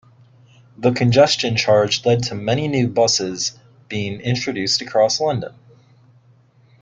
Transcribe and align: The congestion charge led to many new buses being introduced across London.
The 0.79 0.93
congestion 0.93 1.55
charge 1.55 2.07
led 2.07 2.23
to 2.23 2.33
many 2.33 2.67
new 2.67 2.87
buses 2.87 3.59
being 3.87 4.19
introduced 4.19 4.81
across 4.81 5.19
London. 5.19 5.53